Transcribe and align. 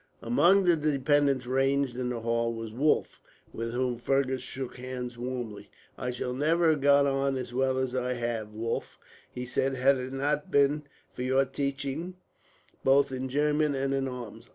Among 0.23 0.63
the 0.63 0.75
dependents 0.75 1.45
ranged 1.45 1.95
in 1.95 2.09
the 2.09 2.21
hall 2.21 2.51
was 2.55 2.73
Wulf, 2.73 3.21
with 3.53 3.71
whom 3.73 3.99
Fergus 3.99 4.41
shook 4.41 4.77
hands 4.77 5.15
warmly. 5.15 5.69
"I 5.95 6.09
should 6.09 6.37
never 6.37 6.71
have 6.71 6.81
got 6.81 7.05
on 7.05 7.37
as 7.37 7.53
well 7.53 7.77
as 7.77 7.93
I 7.93 8.13
have, 8.13 8.51
Wulf," 8.51 8.97
he 9.29 9.45
said, 9.45 9.75
"had 9.75 9.99
it 9.99 10.11
not 10.11 10.49
been 10.49 10.85
for 11.13 11.21
your 11.21 11.45
teaching, 11.45 12.15
both 12.83 13.11
in 13.11 13.29
German 13.29 13.75
and 13.75 13.93
in 13.93 14.07
arms. 14.07 14.49